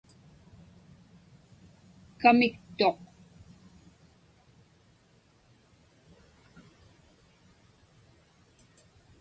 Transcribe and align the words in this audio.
Kamiktuq. 2.21 2.97